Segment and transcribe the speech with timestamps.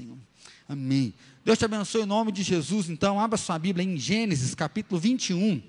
[0.00, 0.16] Senhor.
[0.66, 1.12] Amém.
[1.44, 2.88] Deus te abençoe em nome de Jesus.
[2.88, 5.62] Então, abra sua Bíblia em Gênesis, capítulo 21.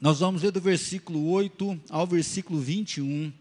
[0.00, 3.32] Nós vamos ler do versículo 8 ao versículo 21.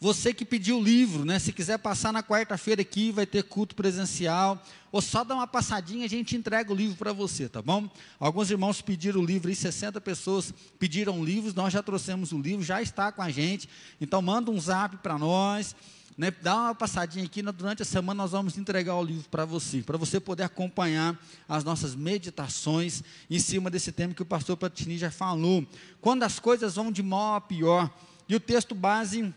[0.00, 1.38] Você que pediu o livro, né?
[1.38, 4.60] Se quiser passar na quarta-feira aqui, vai ter culto presencial.
[4.90, 7.88] Ou só dá uma passadinha, a gente entrega o livro para você, tá bom?
[8.18, 12.64] Alguns irmãos pediram o livro, e 60 pessoas pediram livros, nós já trouxemos o livro,
[12.64, 13.68] já está com a gente.
[14.00, 15.76] Então manda um zap para nós.
[16.18, 19.82] Né, dá uma passadinha aqui, durante a semana nós vamos entregar o livro para você,
[19.82, 21.16] para você poder acompanhar
[21.48, 25.64] as nossas meditações em cima desse tema que o pastor Platini já falou.
[26.00, 27.88] Quando as coisas vão de mal a pior.
[28.28, 29.32] E o texto base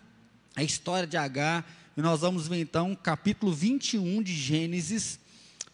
[0.56, 1.64] a história de Agar,
[1.96, 5.20] e nós vamos ver então capítulo 21 de Gênesis,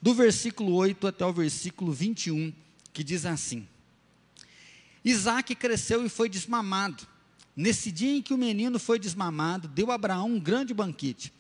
[0.02, 2.54] do versículo 8 até o versículo 21,
[2.92, 3.66] que diz assim:
[5.06, 7.08] Isaac cresceu e foi desmamado.
[7.58, 11.34] Nesse dia em que o menino foi desmamado, deu a Abraão um grande banquete.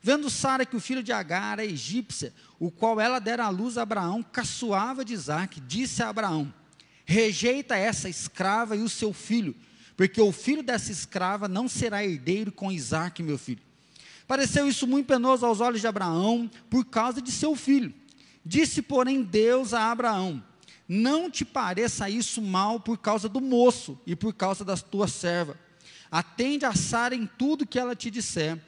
[0.00, 3.76] Vendo Sara que o filho de Agar era egípcia, o qual ela dera à luz
[3.76, 6.54] a Abraão, caçoava de Isaac, disse a Abraão:
[7.04, 9.56] Rejeita essa escrava e o seu filho,
[9.96, 13.62] porque o filho dessa escrava não será herdeiro com Isaac, meu filho.
[14.28, 17.92] Pareceu isso muito penoso aos olhos de Abraão, por causa de seu filho.
[18.44, 20.40] Disse, porém, Deus a Abraão:
[20.88, 25.56] Não te pareça isso mal por causa do moço e por causa das tuas servas.
[26.10, 28.58] Atende a Sara em tudo que ela te disser,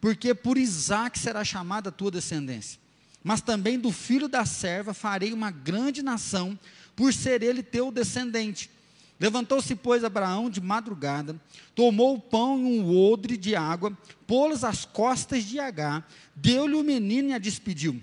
[0.00, 2.78] porque por Isaac será chamada a tua descendência.
[3.22, 6.58] Mas também do filho da serva farei uma grande nação,
[6.94, 8.70] por ser ele teu descendente.
[9.18, 11.40] Levantou-se, pois, Abraão de madrugada,
[11.74, 16.84] tomou o pão e um odre de água, pô-los às costas de Agar, deu-lhe o
[16.84, 18.02] menino e a despediu.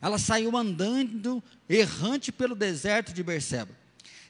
[0.00, 3.70] Ela saiu andando, errante pelo deserto de Berseba.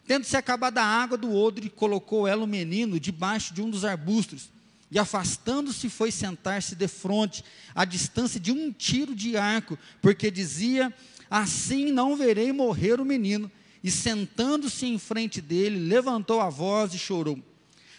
[0.06, 4.48] Tendo-se acabado a água do odre, colocou ela o menino debaixo de um dos arbustos,
[4.90, 7.44] e afastando-se foi sentar-se de frente,
[7.74, 10.92] à distância de um tiro de arco, porque dizia:
[11.30, 13.50] Assim não verei morrer o menino
[13.82, 17.38] e sentando-se em frente dele, levantou a voz e chorou.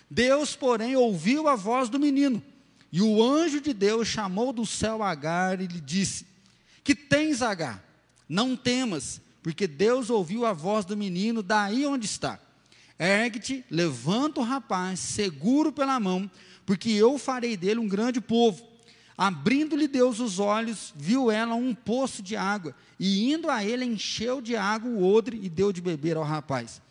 [0.10, 2.42] Deus, porém, ouviu a voz do menino,
[2.92, 6.26] e o anjo de Deus chamou do céu Agar e lhe disse:
[6.90, 7.86] Que tens, Agar?
[8.28, 12.40] Não temas, porque Deus ouviu a voz do menino daí onde está.
[12.98, 16.28] Ergue-te, levanta o rapaz, seguro pela mão,
[16.66, 18.68] porque eu farei dele um grande povo.
[19.16, 24.42] Abrindo-lhe Deus os olhos, viu ela um poço de água, e indo a ele, encheu
[24.42, 26.82] de água o odre e deu de beber ao rapaz.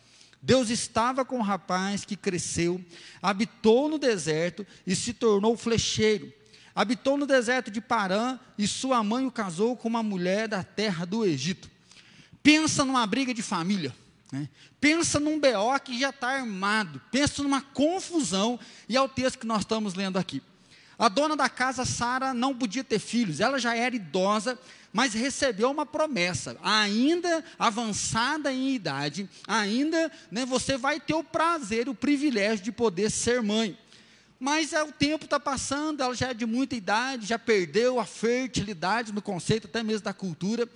[0.41, 2.81] Deus estava com o rapaz que cresceu,
[3.21, 6.38] habitou no deserto e se tornou flecheiro.
[6.75, 11.05] Habitou no deserto de Parã e sua mãe o casou com uma mulher da terra
[11.05, 11.69] do Egito.
[12.41, 13.93] Pensa numa briga de família.
[14.31, 14.47] Né?
[14.79, 17.01] Pensa num BO que já está armado.
[17.11, 18.59] Pensa numa confusão.
[18.87, 20.41] E é o texto que nós estamos lendo aqui.
[20.99, 24.59] A dona da casa, Sara, não podia ter filhos, ela já era idosa,
[24.91, 31.87] mas recebeu uma promessa, ainda avançada em idade, ainda né, você vai ter o prazer,
[31.87, 33.77] o privilégio de poder ser mãe.
[34.39, 38.05] Mas é, o tempo está passando, ela já é de muita idade, já perdeu a
[38.05, 40.67] fertilidade no conceito até mesmo da cultura.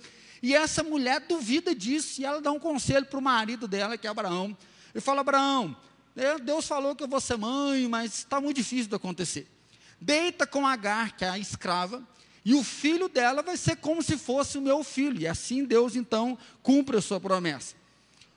[0.42, 4.06] E essa mulher duvida disso, e ela dá um conselho para o marido dela, que
[4.06, 4.56] é Abraão.
[4.94, 5.74] Ele fala: Abraão,
[6.44, 9.48] Deus falou que eu vou ser mãe, mas está muito difícil de acontecer
[10.04, 12.06] deita com Agar, que é a escrava,
[12.44, 15.20] e o filho dela vai ser como se fosse o meu filho.
[15.20, 17.74] E assim Deus então cumpre a sua promessa.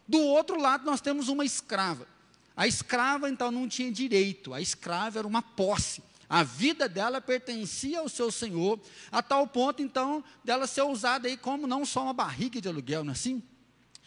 [0.08, 2.08] Do outro lado, nós temos uma escrava.
[2.58, 6.02] A escrava então não tinha direito, a escrava era uma posse.
[6.28, 8.80] A vida dela pertencia ao seu senhor,
[9.12, 13.04] a tal ponto então dela ser usada aí como não só uma barriga de aluguel,
[13.04, 13.44] não é assim?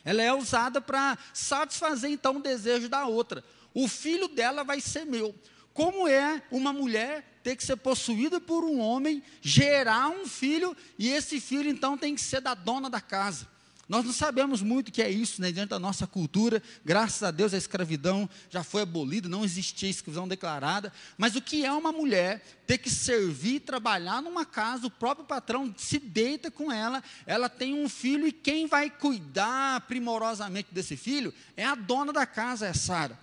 [0.04, 3.44] Ela é usada para satisfazer então o desejo da outra.
[3.72, 5.32] O filho dela vai ser meu.
[5.72, 11.08] Como é uma mulher ter que ser possuída por um homem, gerar um filho, e
[11.08, 13.46] esse filho então tem que ser da dona da casa.
[13.90, 16.62] Nós não sabemos muito o que é isso, né, diante da nossa cultura.
[16.84, 20.92] Graças a Deus a escravidão já foi abolida, não existia escravidão declarada.
[21.18, 25.74] Mas o que é uma mulher ter que servir, trabalhar numa casa, o próprio patrão
[25.76, 31.34] se deita com ela, ela tem um filho e quem vai cuidar primorosamente desse filho
[31.56, 33.18] é a dona da casa, é Sara.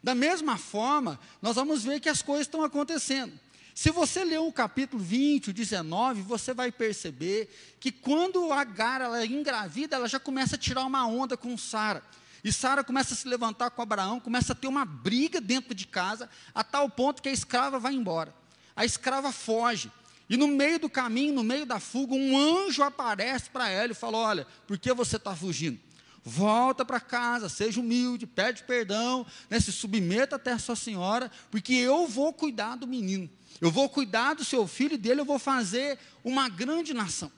[0.00, 3.32] Da mesma forma, nós vamos ver que as coisas estão acontecendo.
[3.74, 9.20] Se você ler o capítulo 20, o 19, você vai perceber que quando Agar ela
[9.20, 12.00] é engravida, ela já começa a tirar uma onda com Sara.
[12.44, 15.88] E Sara começa a se levantar com Abraão, começa a ter uma briga dentro de
[15.88, 18.32] casa, a tal ponto que a escrava vai embora.
[18.76, 19.90] A escrava foge.
[20.30, 23.94] E no meio do caminho, no meio da fuga, um anjo aparece para ela e
[23.94, 25.80] fala: Olha, por que você está fugindo?
[26.24, 31.74] volta para casa, seja humilde, pede perdão, né, se submeta até a sua senhora, porque
[31.74, 33.28] eu vou cuidar do menino.
[33.60, 37.30] Eu vou cuidar do seu filho e dele eu vou fazer uma grande nação.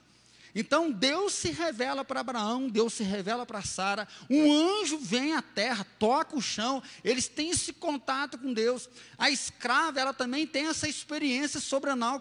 [0.58, 5.42] Então Deus se revela para Abraão, Deus se revela para Sara, um anjo vem à
[5.42, 8.88] terra, toca o chão, eles têm esse contato com Deus.
[9.18, 12.20] A escrava, ela também tem essa experiência sobrenatural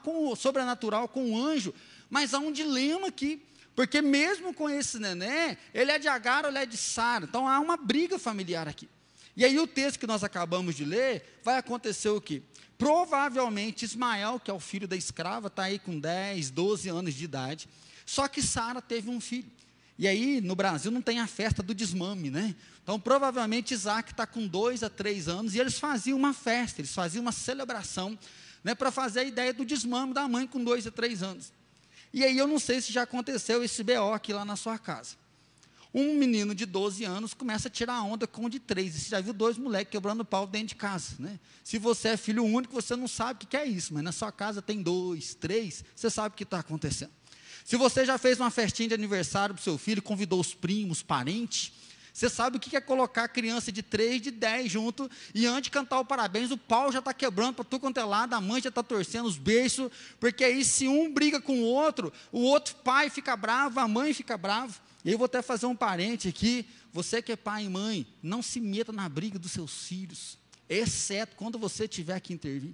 [1.07, 1.73] com, o anjo,
[2.09, 3.41] mas há um dilema aqui,
[3.73, 7.47] porque mesmo com esse neném, ele é de Agar ou ele é de Sara, então
[7.47, 8.89] há uma briga familiar aqui.
[9.37, 12.41] E aí o texto que nós acabamos de ler, vai acontecer o quê?
[12.77, 17.23] Provavelmente Ismael, que é o filho da escrava, está aí com 10, 12 anos de
[17.23, 17.69] idade,
[18.05, 19.49] só que Sara teve um filho.
[19.97, 22.53] E aí, no Brasil, não tem a festa do desmame, né?
[22.83, 26.93] Então, provavelmente, Isaac está com dois a três anos e eles faziam uma festa, eles
[26.93, 28.17] faziam uma celebração,
[28.63, 31.51] né, para fazer a ideia do desmame da mãe com dois a três anos.
[32.13, 35.15] E aí, eu não sei se já aconteceu esse BO aqui lá na sua casa.
[35.97, 38.97] Um menino de 12 anos começa a tirar onda com um de três.
[38.97, 41.39] E você já viu dois moleques quebrando pau dentro de casa, né?
[41.63, 44.29] Se você é filho único, você não sabe o que é isso, mas na sua
[44.29, 47.11] casa tem dois, três, você sabe o que está acontecendo.
[47.63, 51.01] Se você já fez uma festinha de aniversário para o seu filho, convidou os primos,
[51.01, 51.71] parentes,
[52.11, 55.63] você sabe o que é colocar a criança de 3, de 10 junto, e antes
[55.63, 58.41] de cantar o parabéns, o pau já está quebrando para tu quanto é lado, a
[58.41, 59.89] mãe já está torcendo os beijos,
[60.19, 64.13] porque aí se um briga com o outro, o outro pai fica bravo, a mãe
[64.13, 64.77] fica bravo.
[65.05, 68.41] E eu vou até fazer um parente aqui, você que é pai e mãe, não
[68.41, 70.35] se meta na briga dos seus filhos,
[70.67, 72.73] exceto quando você tiver que intervir.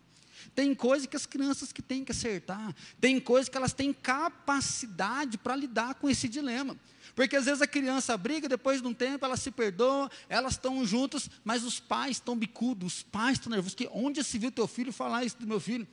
[0.55, 5.37] Tem coisa que as crianças que têm que acertar, tem coisa que elas têm capacidade
[5.37, 6.77] para lidar com esse dilema.
[7.13, 10.85] Porque às vezes a criança briga, depois de um tempo ela se perdoa, elas estão
[10.85, 13.75] juntas, mas os pais estão bicudos, os pais estão nervosos.
[13.75, 15.85] Que onde se viu teu filho falar isso do meu filho?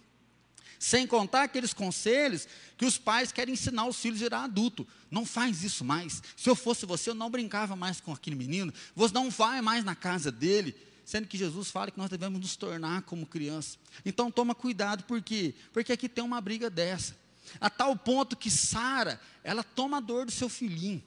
[0.78, 4.86] Sem contar aqueles conselhos que os pais querem ensinar os filhos a virar adulto.
[5.10, 6.22] Não faz isso mais.
[6.36, 8.72] Se eu fosse você, eu não brincava mais com aquele menino.
[8.94, 10.74] Você não vai mais na casa dele
[11.08, 13.78] sendo que Jesus fala que nós devemos nos tornar como criança.
[14.04, 15.54] Então toma cuidado, por quê?
[15.72, 17.16] Porque aqui tem uma briga dessa.
[17.58, 21.02] A tal ponto que Sara, ela toma a dor do seu filhinho.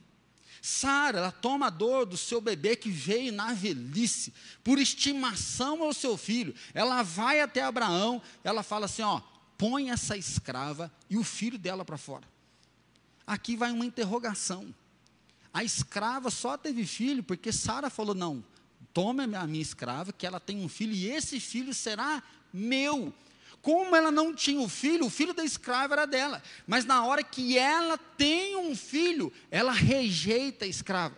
[0.60, 4.32] Sara, ela toma a dor do seu bebê que veio na velhice,
[4.62, 6.54] por estimação ao seu filho.
[6.74, 9.20] Ela vai até Abraão, ela fala assim: ó,
[9.62, 12.28] põe essa escrava e o filho dela para fora.
[13.24, 14.74] Aqui vai uma interrogação.
[15.54, 18.44] A escrava só teve filho porque Sara falou: não,
[18.92, 22.20] tome a minha escrava, que ela tem um filho, e esse filho será
[22.52, 23.14] meu.
[23.60, 26.42] Como ela não tinha o filho, o filho da escrava era dela.
[26.66, 31.16] Mas na hora que ela tem um filho, ela rejeita a escrava.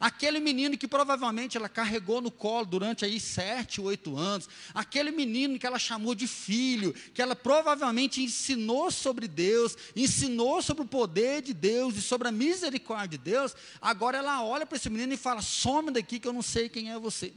[0.00, 5.58] Aquele menino que provavelmente ela carregou no colo durante aí sete, oito anos, aquele menino
[5.58, 11.42] que ela chamou de filho, que ela provavelmente ensinou sobre Deus, ensinou sobre o poder
[11.42, 15.16] de Deus e sobre a misericórdia de Deus, agora ela olha para esse menino e
[15.16, 17.32] fala: some daqui que eu não sei quem é você.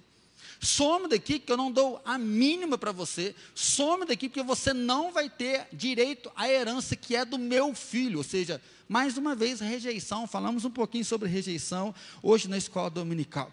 [0.59, 3.35] Some daqui que eu não dou a mínima para você.
[3.53, 8.17] Some daqui porque você não vai ter direito à herança que é do meu filho.
[8.19, 10.27] Ou seja, mais uma vez, rejeição.
[10.27, 11.93] Falamos um pouquinho sobre rejeição
[12.23, 13.51] hoje na escola dominical.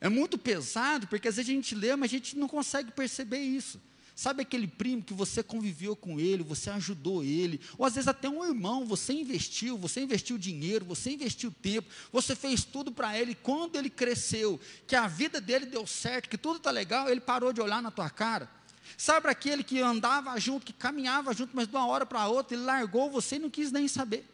[0.00, 3.40] É muito pesado porque às vezes a gente lê, mas a gente não consegue perceber
[3.40, 3.80] isso.
[4.16, 8.30] Sabe aquele primo que você conviveu com ele, você ajudou ele, ou às vezes até
[8.30, 13.34] um irmão, você investiu, você investiu dinheiro, você investiu tempo, você fez tudo para ele.
[13.34, 17.52] Quando ele cresceu, que a vida dele deu certo, que tudo está legal, ele parou
[17.52, 18.48] de olhar na tua cara.
[18.96, 22.64] Sabe aquele que andava junto, que caminhava junto, mas de uma hora para outra ele
[22.64, 24.26] largou você e não quis nem saber.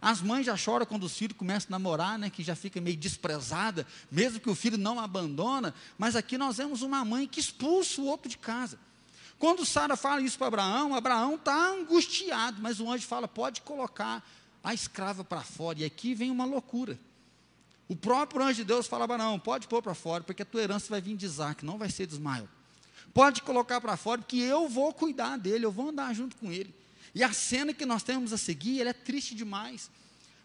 [0.00, 2.96] As mães já choram quando os filhos começam a namorar, né, que já fica meio
[2.96, 8.00] desprezada, mesmo que o filho não abandona, mas aqui nós vemos uma mãe que expulsa
[8.00, 8.80] o outro de casa.
[9.42, 14.24] Quando Sara fala isso para Abraão, Abraão está angustiado, mas o anjo fala: pode colocar
[14.62, 15.80] a escrava para fora.
[15.80, 16.96] E aqui vem uma loucura.
[17.88, 20.86] O próprio anjo de Deus fala: Abraão, pode pôr para fora, porque a tua herança
[20.88, 22.48] vai vir de Isaac, não vai ser de Ismael.
[23.12, 26.72] Pode colocar para fora, porque eu vou cuidar dele, eu vou andar junto com ele.
[27.12, 29.90] E a cena que nós temos a seguir, ela é triste demais.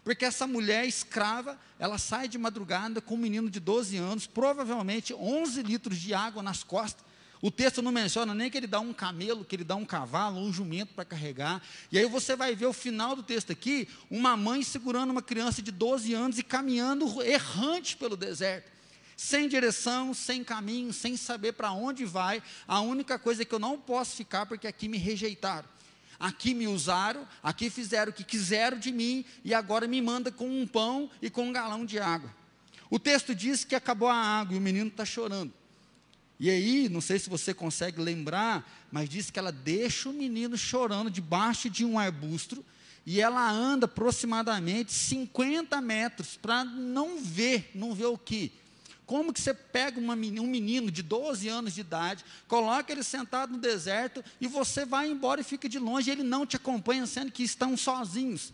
[0.02, 5.14] Porque essa mulher escrava, ela sai de madrugada com um menino de 12 anos, provavelmente
[5.14, 7.06] 11 litros de água nas costas,
[7.40, 10.40] o texto não menciona nem que ele dá um camelo, que ele dá um cavalo,
[10.40, 11.62] um jumento para carregar.
[11.90, 15.62] E aí você vai ver o final do texto aqui, uma mãe segurando uma criança
[15.62, 18.70] de 12 anos e caminhando errante pelo deserto.
[19.16, 22.42] Sem direção, sem caminho, sem saber para onde vai.
[22.66, 25.68] A única coisa é que eu não posso ficar porque aqui me rejeitaram.
[26.20, 30.48] Aqui me usaram, aqui fizeram o que quiseram de mim e agora me manda com
[30.48, 32.34] um pão e com um galão de água.
[32.90, 35.52] O texto diz que acabou a água e o menino está chorando.
[36.40, 40.56] E aí, não sei se você consegue lembrar, mas diz que ela deixa o menino
[40.56, 42.64] chorando debaixo de um arbusto
[43.04, 48.52] e ela anda aproximadamente 50 metros para não ver, não ver o que?
[49.06, 53.52] Como que você pega uma, um menino de 12 anos de idade, coloca ele sentado
[53.52, 57.06] no deserto e você vai embora e fica de longe, e ele não te acompanha,
[57.06, 58.52] sendo que estão sozinhos.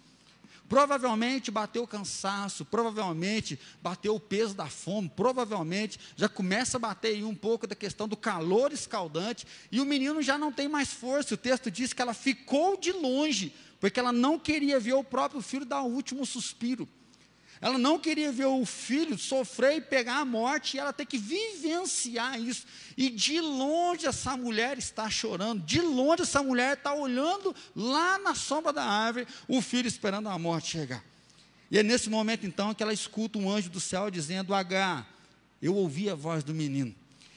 [0.69, 7.09] Provavelmente bateu o cansaço, provavelmente bateu o peso da fome, provavelmente já começa a bater
[7.09, 10.93] aí um pouco da questão do calor escaldante, e o menino já não tem mais
[10.93, 11.35] força.
[11.35, 15.43] O texto diz que ela ficou de longe, porque ela não queria ver o próprio
[15.43, 16.89] filho dar o último suspiro.
[17.65, 21.17] Ela não queria ver o filho sofrer e pegar a morte, e ela ter que
[21.17, 22.67] vivenciar isso.
[22.95, 28.35] E de longe essa mulher está chorando, de longe essa mulher está olhando lá na
[28.35, 31.03] sombra da árvore, o filho esperando a morte chegar.
[31.71, 35.07] E é nesse momento então que ela escuta um anjo do céu dizendo: H,
[35.63, 36.95] eu ouvi a voz do menino.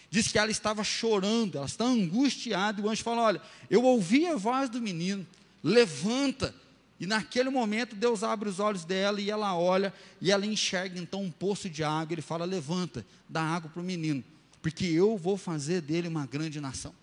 [0.09, 4.27] Diz que ela estava chorando, ela está angustiada, e o anjo fala: Olha, eu ouvi
[4.27, 5.25] a voz do menino,
[5.63, 6.53] levanta,
[6.99, 11.21] e naquele momento Deus abre os olhos dela e ela olha e ela enxerga então
[11.21, 12.13] um poço de água.
[12.13, 14.23] Ele fala: Levanta, dá água para o menino,
[14.61, 16.93] porque eu vou fazer dele uma grande nação.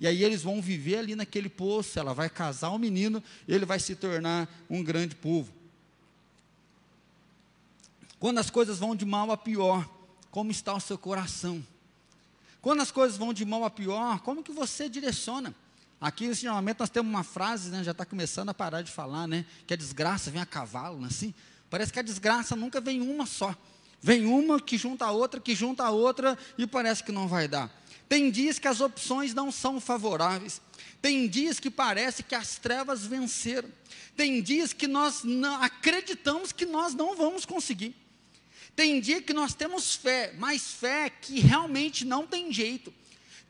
[0.00, 1.98] E aí eles vão viver ali naquele poço.
[1.98, 5.52] Ela vai casar o menino, ele vai se tornar um grande povo.
[8.18, 9.88] Quando as coisas vão de mal a pior,
[10.30, 11.64] como está o seu coração?
[12.62, 15.54] Quando as coisas vão de mal a pior, como que você direciona?
[16.02, 19.28] Aqui, nesse normalmente, nós temos uma frase, né, já está começando a parar de falar,
[19.28, 19.46] né?
[19.68, 21.32] Que a desgraça vem a cavalo, né, assim.
[21.70, 23.54] Parece que a desgraça nunca vem uma só.
[24.00, 27.46] Vem uma que junta a outra, que junta a outra, e parece que não vai
[27.46, 27.70] dar.
[28.08, 30.60] Tem dias que as opções não são favoráveis.
[31.00, 33.70] Tem dias que parece que as trevas venceram.
[34.16, 35.22] Tem dias que nós
[35.60, 37.94] acreditamos que nós não vamos conseguir.
[38.74, 42.92] Tem dia que nós temos fé, mas fé que realmente não tem jeito.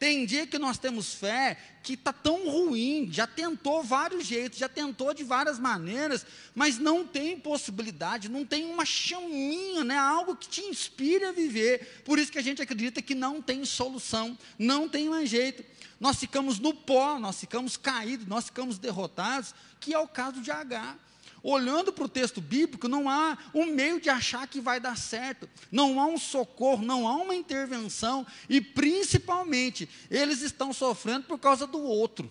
[0.02, 4.68] Tem dia que nós temos fé que está tão ruim, já tentou vários jeitos, já
[4.68, 10.48] tentou de várias maneiras, mas não tem possibilidade, não tem uma chaminha, né, algo que
[10.48, 12.02] te inspire a viver.
[12.04, 15.64] Por isso que a gente acredita que não tem solução, não tem mais jeito.
[16.00, 20.50] Nós ficamos no pó, nós ficamos caídos, nós ficamos derrotados, que é o caso de
[20.50, 20.98] Agar
[21.42, 25.48] olhando para o texto bíblico, não há um meio de achar que vai dar certo,
[25.70, 31.66] não há um socorro, não há uma intervenção, e principalmente, eles estão sofrendo por causa
[31.66, 32.30] do outro.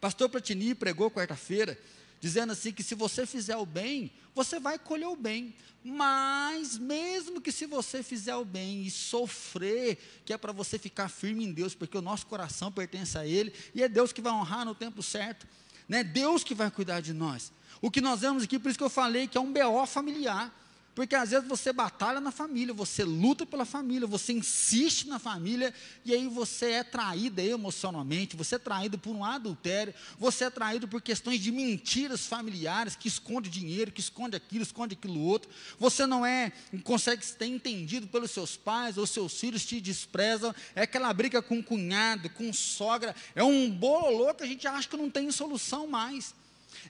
[0.00, 1.78] Pastor Platini pregou quarta-feira,
[2.20, 7.40] dizendo assim: que se você fizer o bem, você vai colher o bem, mas mesmo
[7.40, 11.52] que se você fizer o bem e sofrer, que é para você ficar firme em
[11.52, 14.74] Deus, porque o nosso coração pertence a Ele, e é Deus que vai honrar no
[14.74, 15.46] tempo certo,
[15.88, 16.04] né?
[16.04, 17.52] Deus que vai cuidar de nós.
[17.80, 20.52] O que nós vemos aqui, por isso que eu falei que é um BO familiar.
[20.94, 25.72] Porque às vezes você batalha na família, você luta pela família, você insiste na família,
[26.04, 30.88] e aí você é traído emocionalmente, você é traído por um adultério, você é traído
[30.88, 35.48] por questões de mentiras familiares, que esconde dinheiro, que esconde aquilo, esconde aquilo outro.
[35.78, 40.82] Você não é, consegue ser entendido pelos seus pais, ou seus filhos te desprezam, é
[40.82, 45.08] aquela briga com cunhado, com sogra, é um bololô que a gente acha que não
[45.08, 46.34] tem solução mais.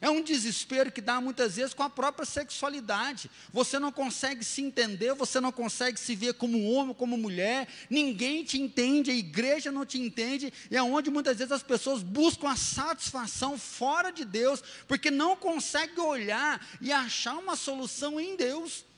[0.00, 3.30] É um desespero que dá muitas vezes com a própria sexualidade.
[3.52, 8.44] Você não consegue se entender, você não consegue se ver como homem, como mulher, ninguém
[8.44, 12.50] te entende, a igreja não te entende, e é onde muitas vezes as pessoas buscam
[12.50, 18.89] a satisfação fora de Deus, porque não conseguem olhar e achar uma solução em Deus.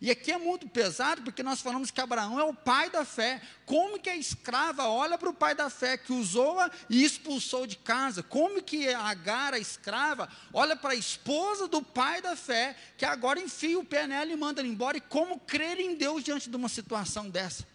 [0.00, 3.42] E aqui é muito pesado, porque nós falamos que Abraão é o pai da fé.
[3.66, 7.76] Como que a escrava olha para o pai da fé que usou-a e expulsou de
[7.76, 8.22] casa?
[8.22, 13.38] Como que Agar, a escrava, olha para a esposa do pai da fé, que agora
[13.38, 14.96] enfia o pé nela e manda ela embora?
[14.96, 17.66] E como crer em Deus diante de uma situação dessa?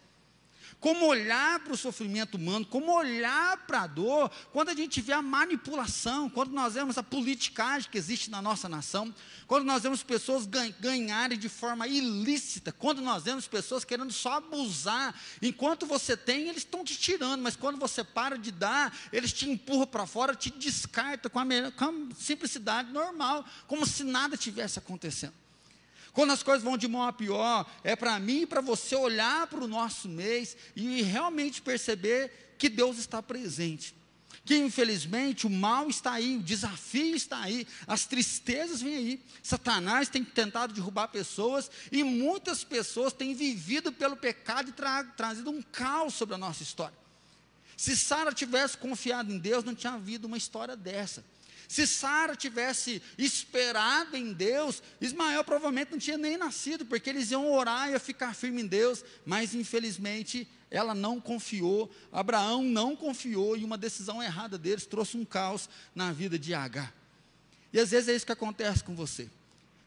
[0.85, 5.13] Como olhar para o sofrimento humano, como olhar para a dor, quando a gente vê
[5.13, 9.11] a manipulação, quando nós vemos a politicagem que existe na nossa nação,
[9.47, 10.47] quando nós vemos pessoas
[10.79, 16.57] ganharem de forma ilícita, quando nós vemos pessoas querendo só abusar, enquanto você tem, eles
[16.57, 20.51] estão te tirando, mas quando você para de dar, eles te empurram para fora, te
[20.51, 25.44] descartam com a, com a simplicidade normal, como se nada tivesse acontecendo.
[26.15, 29.47] Quando as coisas vão de mal a pior, é para mim e para você olhar
[29.47, 33.93] para o nosso mês e realmente perceber que Deus está presente.
[34.45, 39.23] Que infelizmente o mal está aí, o desafio está aí, as tristezas vêm aí.
[39.43, 45.51] Satanás tem tentado derrubar pessoas e muitas pessoas têm vivido pelo pecado e tra trazido
[45.51, 46.97] um caos sobre a nossa história.
[47.75, 51.25] Se Sara tivesse confiado em Deus, não tinha havido uma história dessa.
[51.67, 57.51] Se Sara tivesse esperado em Deus, Ismael provavelmente não tinha nem nascido, porque eles iam
[57.51, 63.55] orar e ia ficar firme em Deus, mas infelizmente ela não confiou, Abraão não confiou,
[63.55, 66.93] e uma decisão errada deles trouxe um caos na vida de Agar.
[67.71, 69.29] E às vezes é isso que acontece com você.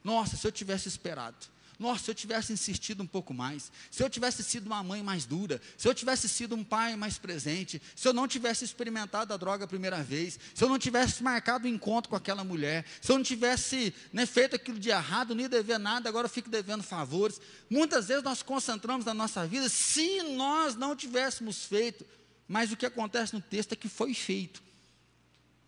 [0.02, 1.36] Nossa, se eu tivesse esperado.
[1.78, 5.24] Nossa, se eu tivesse insistido um pouco mais, se eu tivesse sido uma mãe mais
[5.24, 9.36] dura, se eu tivesse sido um pai mais presente, se eu não tivesse experimentado a
[9.36, 12.84] droga a primeira vez, se eu não tivesse marcado o um encontro com aquela mulher,
[13.00, 16.50] se eu não tivesse né, feito aquilo de errado, ia dever nada, agora eu fico
[16.50, 17.40] devendo favores.
[17.70, 22.04] Muitas vezes nós concentramos na nossa vida, se nós não tivéssemos feito,
[22.48, 24.67] mas o que acontece no texto é que foi feito.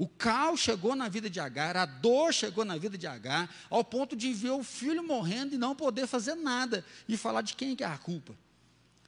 [0.01, 3.85] O caos chegou na vida de Agar, a dor chegou na vida de Agar, ao
[3.85, 7.77] ponto de ver o filho morrendo e não poder fazer nada, e falar de quem
[7.79, 8.35] é a culpa.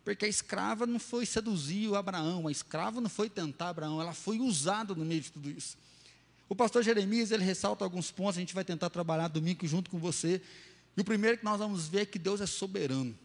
[0.04, 4.12] Porque a escrava não foi seduzir o Abraão, a escrava não foi tentar Abraão, ela
[4.12, 5.78] foi usada no meio de tudo isso.
[6.46, 9.99] O pastor Jeremias, ele ressalta alguns pontos, a gente vai tentar trabalhar domingo junto com
[9.99, 10.42] você.
[10.94, 13.18] E o primeiro que nós vamos ver é que Deus é soberano.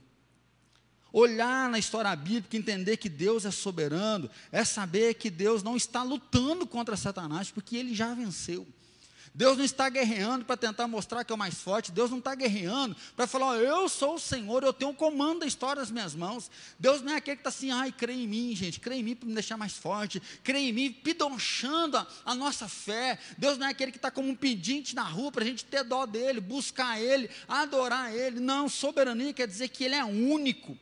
[1.11, 6.03] Olhar na história bíblica, entender que Deus é soberano, é saber que Deus não está
[6.03, 8.67] lutando contra Satanás, porque ele já venceu.
[9.37, 11.91] Deus não está guerreando para tentar mostrar que é o mais forte.
[11.91, 15.45] Deus não está guerreando para falar, eu sou o Senhor, eu tenho o comando da
[15.45, 16.49] história nas minhas mãos.
[16.79, 19.15] Deus não é aquele que está assim, ai, crê em mim, gente, crê em mim
[19.15, 23.19] para me deixar mais forte, crê em mim, pidonchando a, a nossa fé.
[23.37, 25.83] Deus não é aquele que está como um pedinte na rua para a gente ter
[25.83, 28.39] dó dele, buscar ele, adorar ele.
[28.39, 30.75] Não, soberania quer dizer que ele é único.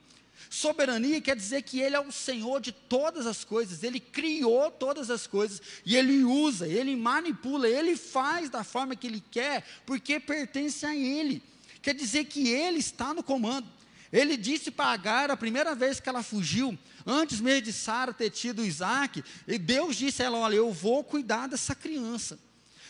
[0.49, 5.09] Soberania quer dizer que Ele é o Senhor de todas as coisas, Ele criou todas
[5.09, 10.19] as coisas, e Ele usa, Ele manipula, Ele faz da forma que Ele quer, porque
[10.19, 11.41] pertence a Ele.
[11.81, 13.67] Quer dizer que Ele está no comando.
[14.11, 18.29] Ele disse para Agar, a primeira vez que ela fugiu, antes mesmo de Sara ter
[18.29, 22.39] tido Isaac, e Deus disse a ela: Olha, eu vou cuidar dessa criança.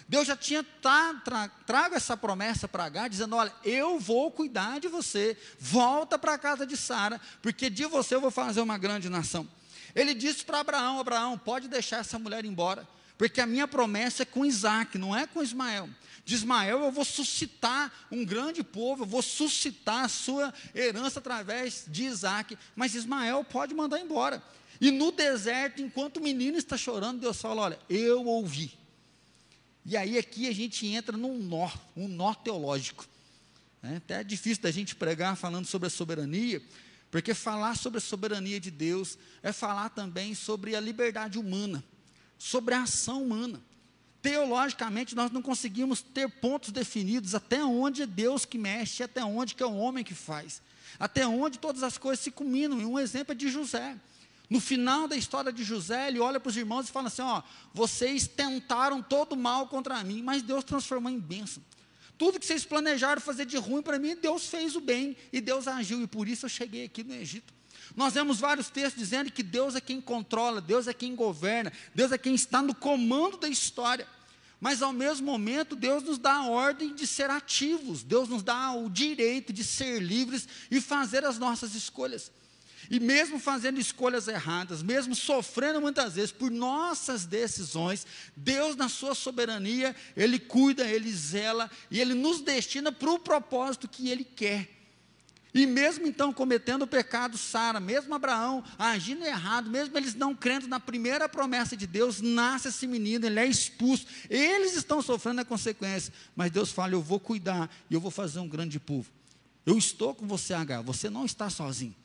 [0.08, 4.80] Deus já tinha tra, tra, trago essa promessa para Agar, dizendo: Olha, eu vou cuidar
[4.80, 8.78] de você, volta para a casa de Sara, porque de você eu vou fazer uma
[8.78, 9.48] grande nação.
[9.96, 14.26] Ele disse para Abraão: Abraão, pode deixar essa mulher embora, porque a minha promessa é
[14.26, 15.90] com Isaac, não é com Ismael.
[16.24, 21.86] De Ismael eu vou suscitar um grande povo, eu vou suscitar a sua herança através
[21.88, 24.44] de Isaac, mas Ismael pode mandar embora.
[24.80, 28.85] E no deserto, enquanto o menino está chorando, Deus fala: Olha, eu ouvi.
[29.86, 33.06] E aí aqui a gente entra num nó, um nó teológico.
[33.84, 36.60] É até é difícil da gente pregar falando sobre a soberania,
[37.12, 41.84] porque falar sobre a soberania de Deus é falar também sobre a liberdade humana,
[42.36, 43.62] sobre a ação humana.
[44.24, 49.54] Teologicamente, nós não conseguimos ter pontos definidos até onde é Deus que mexe, até onde
[49.54, 50.64] que é o homem que faz,
[50.98, 52.82] até onde todas as coisas se culminam.
[52.82, 53.96] E um exemplo é de José.
[54.50, 57.42] No final da história de José, ele olha para os irmãos e fala assim: Ó,
[57.74, 61.64] vocês tentaram todo mal contra mim, mas Deus transformou em bênção.
[62.18, 65.68] Tudo que vocês planejaram fazer de ruim para mim, Deus fez o bem e Deus
[65.68, 67.54] agiu, e por isso eu cheguei aqui no Egito.
[67.96, 72.12] Nós vemos vários textos dizendo que Deus é quem controla, Deus é quem governa, Deus
[72.12, 74.08] é quem está no comando da história.
[74.60, 78.72] Mas ao mesmo momento, Deus nos dá a ordem de ser ativos, Deus nos dá
[78.72, 82.32] o direito de ser livres e fazer as nossas escolhas.
[82.90, 89.16] E mesmo fazendo escolhas erradas, mesmo sofrendo muitas vezes por nossas decisões, Deus, na sua
[89.16, 94.76] soberania, Ele cuida, Ele zela e Ele nos destina para o propósito que Ele quer.
[95.56, 100.68] E mesmo então cometendo o pecado, Sara, mesmo Abraão agindo errado, mesmo eles não crendo
[100.68, 105.46] na primeira promessa de Deus, nasce esse menino, ele é expulso, eles estão sofrendo a
[105.46, 109.10] consequência, mas Deus fala: Eu vou cuidar e eu vou fazer um grande povo.
[109.66, 111.96] Eu estou com você, H, você não está sozinho.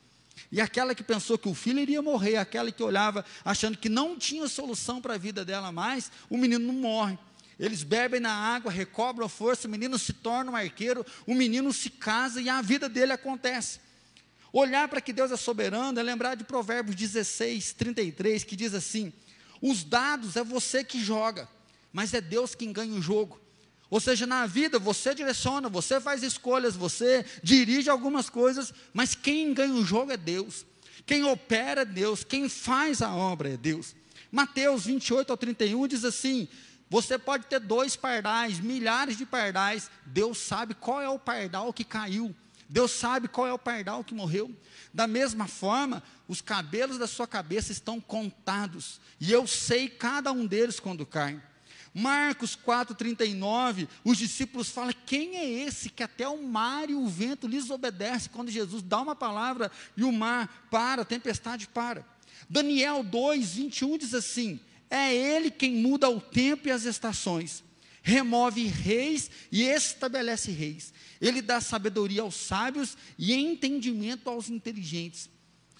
[0.49, 4.17] E aquela que pensou que o filho iria morrer, aquela que olhava achando que não
[4.17, 7.17] tinha solução para a vida dela mais, o menino não morre.
[7.59, 11.71] Eles bebem na água, recobram a força, o menino se torna um arqueiro, o menino
[11.71, 13.79] se casa e a vida dele acontece.
[14.51, 19.13] Olhar para que Deus é soberano é lembrar de Provérbios 16, 33, que diz assim:
[19.61, 21.47] Os dados é você que joga,
[21.93, 23.39] mas é Deus quem ganha o jogo.
[23.91, 29.53] Ou seja, na vida você direciona, você faz escolhas, você dirige algumas coisas, mas quem
[29.53, 30.65] ganha o jogo é Deus.
[31.05, 33.93] Quem opera é Deus, quem faz a obra é Deus.
[34.31, 36.47] Mateus 28 ao 31 diz assim:
[36.89, 41.83] Você pode ter dois pardais, milhares de pardais, Deus sabe qual é o pardal que
[41.83, 42.33] caiu,
[42.69, 44.55] Deus sabe qual é o pardal que morreu.
[44.93, 50.45] Da mesma forma, os cabelos da sua cabeça estão contados, e eu sei cada um
[50.47, 51.41] deles quando cai.
[51.93, 57.47] Marcos 4,39, os discípulos falam: quem é esse que até o mar e o vento
[57.47, 62.05] lhes obedece quando Jesus dá uma palavra e o mar para, a tempestade para.
[62.49, 64.59] Daniel 2, 21 diz assim:
[64.91, 67.63] é ele quem muda o tempo e as estações,
[68.03, 70.93] remove reis e estabelece reis.
[71.21, 75.29] Ele dá sabedoria aos sábios e entendimento aos inteligentes.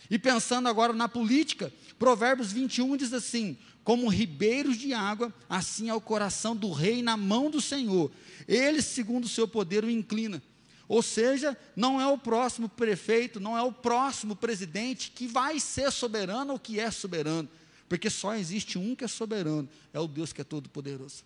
[0.09, 5.93] E pensando agora na política, Provérbios 21 diz assim: como ribeiros de água, assim é
[5.93, 8.11] o coração do rei na mão do Senhor.
[8.47, 10.41] Ele, segundo o seu poder, o inclina.
[10.87, 15.89] Ou seja, não é o próximo prefeito, não é o próximo presidente que vai ser
[15.91, 17.47] soberano ou que é soberano,
[17.87, 21.23] porque só existe um que é soberano, é o Deus que é todo-poderoso.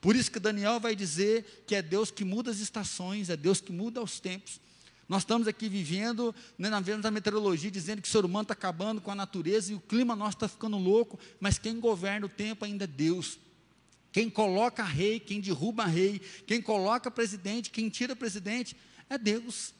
[0.00, 3.60] Por isso que Daniel vai dizer que é Deus que muda as estações, é Deus
[3.60, 4.60] que muda os tempos.
[5.08, 9.00] Nós estamos aqui vivendo, né, na da meteorologia, dizendo que o ser humano está acabando
[9.00, 12.64] com a natureza e o clima nosso está ficando louco, mas quem governa o tempo
[12.64, 13.38] ainda é Deus.
[14.10, 18.76] Quem coloca rei, quem derruba rei, quem coloca presidente, quem tira presidente,
[19.10, 19.74] é Deus.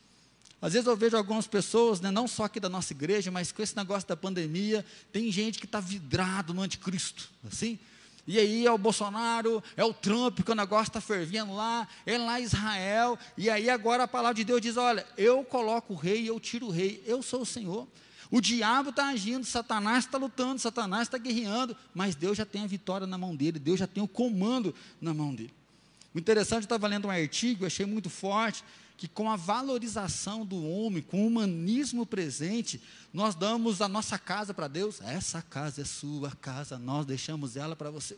[0.60, 3.62] Às vezes eu vejo algumas pessoas, né, não só aqui da nossa igreja, mas com
[3.62, 7.78] esse negócio da pandemia, tem gente que está vidrado no anticristo, assim,
[8.26, 12.16] e aí é o Bolsonaro, é o Trump, que o negócio está fervendo lá, é
[12.16, 13.18] lá Israel.
[13.36, 16.66] E aí agora a palavra de Deus diz: olha, eu coloco o rei, eu tiro
[16.66, 17.86] o rei, eu sou o Senhor.
[18.30, 22.66] O diabo está agindo, Satanás está lutando, Satanás está guerreando, mas Deus já tem a
[22.66, 25.52] vitória na mão dele, Deus já tem o comando na mão dele.
[26.14, 28.64] O interessante, eu estava lendo um artigo, achei muito forte,
[28.96, 32.80] que com a valorização do homem, com o humanismo presente,
[33.12, 35.00] nós damos a nossa casa para Deus.
[35.00, 38.16] Essa casa é sua casa, nós deixamos ela para você.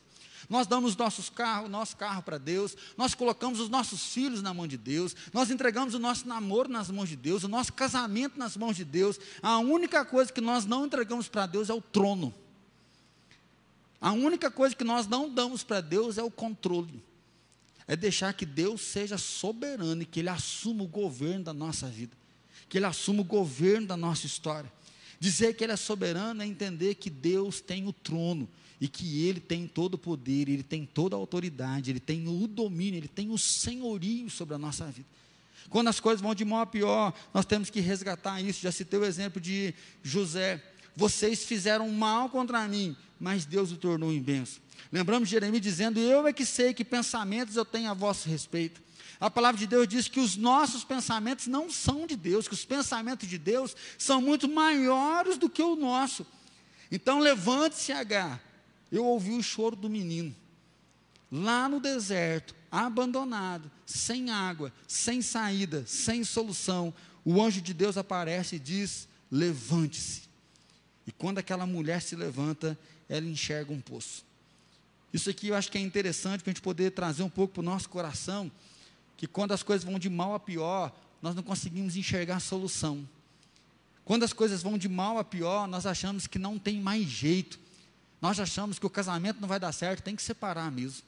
[0.51, 4.67] Nós damos nossos carros, nosso carro para Deus, nós colocamos os nossos filhos na mão
[4.67, 8.57] de Deus, nós entregamos o nosso namoro nas mãos de Deus, o nosso casamento nas
[8.57, 9.19] mãos de Deus.
[9.43, 12.35] A única coisa que nós não entregamos para Deus é o trono.
[13.99, 17.03] A única coisa que nós não damos para Deus é o controle
[17.88, 22.16] é deixar que Deus seja soberano e que Ele assuma o governo da nossa vida,
[22.68, 24.70] que Ele assuma o governo da nossa história.
[25.18, 28.49] Dizer que Ele é soberano é entender que Deus tem o trono
[28.81, 32.46] e que Ele tem todo o poder, Ele tem toda a autoridade, Ele tem o
[32.46, 35.09] domínio, Ele tem o senhorio sobre a nossa vida.
[35.68, 38.62] Quando as coisas vão de mal a pior, nós temos que resgatar isso.
[38.62, 40.62] Já citei o exemplo de José.
[40.94, 44.62] Vocês fizeram mal contra mim, mas Deus o tornou bênção.
[44.92, 48.81] Lembramos Jeremias dizendo: Eu é que sei que pensamentos eu tenho a vosso respeito.
[49.18, 52.64] A palavra de Deus diz que os nossos pensamentos não são de Deus, que os
[52.64, 56.26] pensamentos de Deus são muito maiores do que o nosso.
[56.90, 58.40] Então levante-se, H.
[58.92, 60.35] Eu ouvi o choro do menino,
[61.33, 66.94] lá no deserto, abandonado, sem água, sem saída, sem solução.
[67.24, 70.22] O anjo de Deus aparece e diz: Levante-se.
[71.07, 74.25] E quando aquela mulher se levanta, ela enxerga um poço.
[75.12, 77.61] Isso aqui eu acho que é interessante para a gente poder trazer um pouco para
[77.61, 78.51] o nosso coração,
[79.16, 83.09] que quando as coisas vão de mal a pior, nós não conseguimos enxergar a solução.
[84.05, 87.59] Quando as coisas vão de mal a pior, nós achamos que não tem mais jeito.
[88.21, 91.03] Nós achamos que o casamento não vai dar certo, tem que separar mesmo.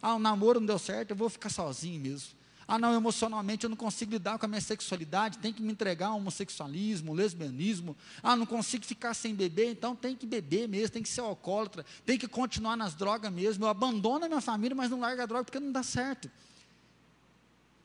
[0.00, 2.28] Ah, o namoro não deu certo, eu vou ficar sozinho mesmo.
[2.68, 6.08] Ah, não, emocionalmente eu não consigo lidar com a minha sexualidade, tem que me entregar
[6.08, 7.96] ao homossexualismo, lesbianismo.
[8.22, 11.86] Ah, não consigo ficar sem beber, então tem que beber mesmo, tem que ser alcoólatra,
[12.04, 13.64] tem que continuar nas drogas mesmo.
[13.64, 16.28] Eu abandono a minha família, mas não largo a droga porque não dá certo.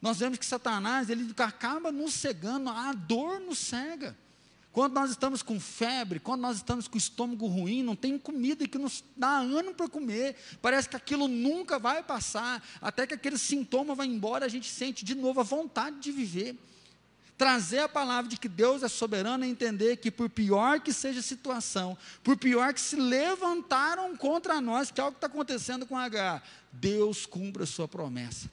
[0.01, 4.17] Nós vemos que Satanás, ele acaba nos cegando, a dor nos cega.
[4.71, 8.77] Quando nós estamos com febre, quando nós estamos com estômago ruim, não tem comida que
[8.77, 13.93] nos dá ânimo para comer, parece que aquilo nunca vai passar, até que aquele sintoma
[13.93, 16.57] vai embora, a gente sente de novo a vontade de viver.
[17.37, 21.19] Trazer a palavra de que Deus é soberano e entender que, por pior que seja
[21.19, 25.85] a situação, por pior que se levantaram contra nós, que é o que está acontecendo
[25.85, 28.49] com H, Deus cumpre a sua promessa.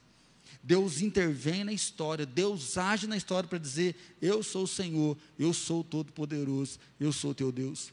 [0.68, 5.54] Deus intervém na história, Deus age na história para dizer: Eu sou o Senhor, eu
[5.54, 7.90] sou Todo-Poderoso, eu sou o teu Deus.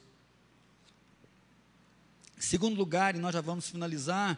[2.38, 4.38] Segundo lugar, e nós já vamos finalizar,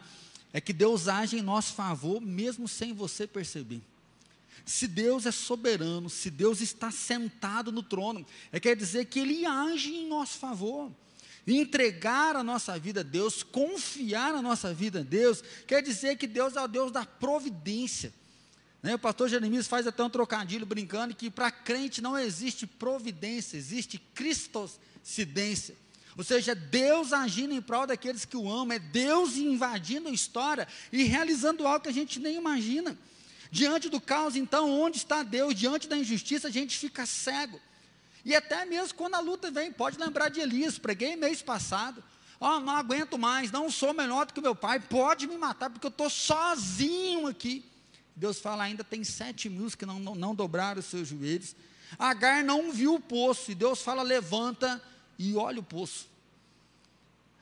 [0.52, 3.82] é que Deus age em nosso favor, mesmo sem você perceber.
[4.64, 9.44] Se Deus é soberano, se Deus está sentado no trono, é quer dizer que Ele
[9.46, 10.92] age em nosso favor.
[11.44, 16.28] Entregar a nossa vida a Deus, confiar a nossa vida a Deus, quer dizer que
[16.28, 18.12] Deus é o Deus da providência.
[18.82, 18.94] Né?
[18.94, 23.98] O pastor Jeremias faz até um trocadilho brincando que para crente não existe providência, existe
[24.14, 25.76] cristocidência.
[26.16, 30.66] Ou seja, Deus agindo em prol daqueles que o amam, é Deus invadindo a história
[30.92, 32.98] e realizando algo que a gente nem imagina.
[33.50, 35.54] Diante do caos, então, onde está Deus?
[35.54, 37.60] Diante da injustiça, a gente fica cego.
[38.24, 42.02] E até mesmo quando a luta vem, pode lembrar de Elias, preguei mês passado.
[42.40, 45.86] Oh, não aguento mais, não sou melhor do que meu pai, pode me matar, porque
[45.86, 47.64] eu estou sozinho aqui.
[48.18, 51.54] Deus fala: ainda tem sete mil que não, não, não dobraram os seus joelhos.
[51.98, 54.82] Agar não viu o poço, e Deus fala: levanta
[55.18, 56.08] e olha o poço.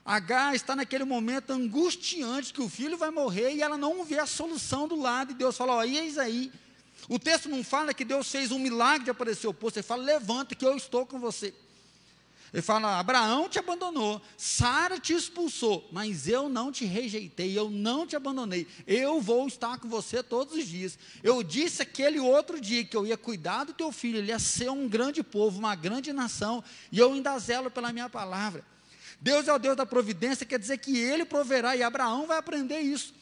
[0.05, 4.27] Agar está naquele momento angustiante que o filho vai morrer e ela não vê a
[4.27, 6.53] solução do lado, e Deus fala: ó, eis aí.
[7.09, 10.03] O texto não fala que Deus fez um milagre de aparecer o poço, ele fala:
[10.03, 11.55] levanta que eu estou com você.
[12.57, 18.07] Ele fala: Abraão te abandonou, Sara te expulsou, mas eu não te rejeitei, eu não
[18.07, 18.67] te abandonei.
[18.87, 20.99] Eu vou estar com você todos os dias.
[21.23, 24.71] Eu disse aquele outro dia que eu ia cuidar do teu filho, ele ia ser
[24.71, 28.65] um grande povo, uma grande nação, e eu ainda zelo pela minha palavra.
[29.21, 32.81] Deus é o Deus da providência, quer dizer que ele proverá, e Abraão vai aprender
[32.81, 33.13] isso.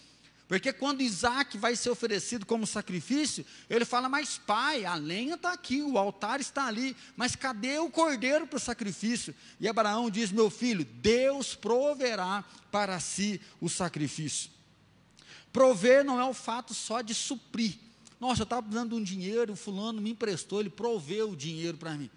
[0.47, 5.53] Porque quando Isaac vai ser oferecido como sacrifício, ele fala: Mas pai, a lenha está
[5.53, 9.35] aqui, o altar está ali, mas cadê o cordeiro para o sacrifício?
[9.59, 14.51] E Abraão diz: Meu filho, Deus proverá para si o sacrifício.
[15.51, 17.79] Prover não é o fato só de suprir.
[18.21, 21.79] Nossa, eu estava precisando de um dinheiro, o fulano me emprestou, ele proveu o dinheiro
[21.79, 22.11] para mim.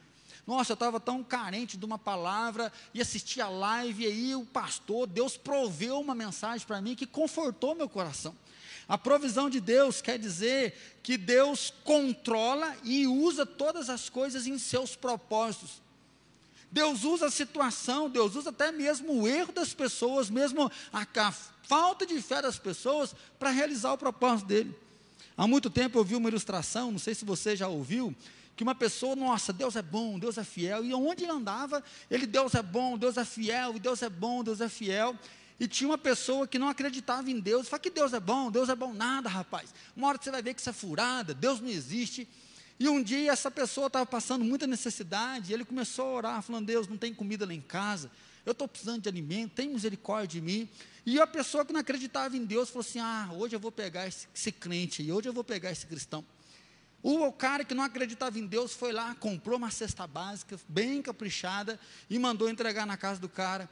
[0.47, 4.45] Nossa, eu estava tão carente de uma palavra e assisti a live, e aí o
[4.45, 8.33] pastor, Deus proveu uma mensagem para mim que confortou meu coração.
[8.87, 14.57] A provisão de Deus quer dizer que Deus controla e usa todas as coisas em
[14.57, 15.81] seus propósitos.
[16.71, 21.31] Deus usa a situação, Deus usa até mesmo o erro das pessoas, mesmo a, a
[21.63, 24.73] falta de fé das pessoas, para realizar o propósito dele.
[25.35, 28.15] Há muito tempo eu vi uma ilustração, não sei se você já ouviu,
[28.57, 32.25] que uma pessoa, nossa, Deus é bom, Deus é fiel, e onde ele andava, ele,
[32.25, 35.15] Deus é bom, Deus é fiel, e Deus é bom, Deus é fiel.
[35.59, 38.67] E tinha uma pessoa que não acreditava em Deus, fala que Deus é bom, Deus
[38.67, 39.73] é bom, nada, rapaz.
[39.95, 42.27] Uma hora você vai ver que isso é furada, Deus não existe.
[42.79, 46.65] E um dia essa pessoa estava passando muita necessidade, e ele começou a orar, falando:
[46.65, 48.09] Deus, não tem comida lá em casa,
[48.43, 50.67] eu estou precisando de alimento, tem misericórdia de mim.
[51.05, 54.07] E a pessoa que não acreditava em Deus falou assim: Ah, hoje eu vou pegar
[54.07, 56.25] esse, esse crente, hoje eu vou pegar esse cristão.
[57.09, 61.79] O cara que não acreditava em Deus foi lá, comprou uma cesta básica, bem caprichada,
[62.09, 63.69] e mandou entregar na casa do cara.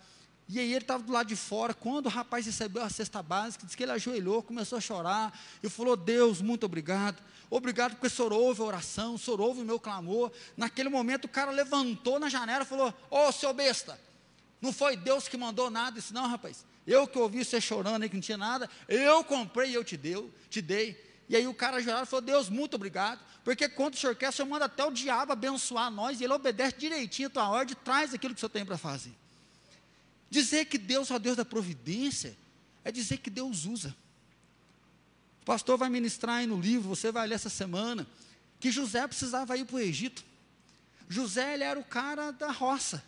[0.47, 3.65] E aí ele estava do lado de fora, quando o rapaz recebeu a cesta básica,
[3.65, 8.09] disse que ele ajoelhou, começou a chorar, e falou, Deus, muito obrigado, obrigado porque o
[8.09, 10.31] Senhor ouve a oração, o Senhor ouve o meu clamor.
[10.55, 13.99] Naquele momento o cara levantou na janela e falou, ô oh, seu besta,
[14.61, 18.07] não foi Deus que mandou nada, disse, não rapaz, eu que ouvi você chorando aí
[18.07, 21.03] que não tinha nada, eu comprei e eu te deu, te dei.
[21.27, 24.31] E aí o cara ajoelhado falou: Deus, muito obrigado, porque quando o senhor quer, o
[24.31, 28.13] senhor manda até o diabo abençoar nós, e ele obedece direitinho a tua ordem, traz
[28.13, 29.13] aquilo que o senhor tem para fazer.
[30.29, 32.37] Dizer que Deus é o Deus da providência,
[32.83, 33.95] é dizer que Deus usa.
[35.41, 38.05] O pastor vai ministrar aí no livro, você vai ler essa semana,
[38.59, 40.23] que José precisava ir para o Egito.
[41.07, 43.03] José, ele era o cara da roça.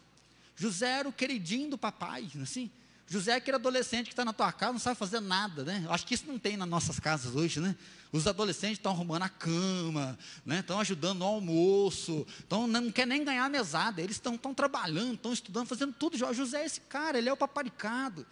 [0.56, 2.70] José era o queridinho do papai, assim.
[3.08, 5.86] José é aquele adolescente que está na tua casa, não sabe fazer nada, né?
[5.90, 7.76] Acho que isso não tem nas nossas casas hoje, né?
[8.12, 10.60] Os adolescentes estão arrumando a cama, né?
[10.60, 15.16] estão ajudando no almoço, estão, não quer nem ganhar a mesada, eles estão, estão trabalhando,
[15.16, 16.18] estão estudando, fazendo tudo.
[16.18, 18.26] José é esse cara, ele é o paparicado.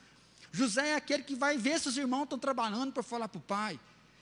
[0.52, 3.42] José é aquele que vai ver se os irmãos estão trabalhando para falar para o
[3.42, 3.80] pai.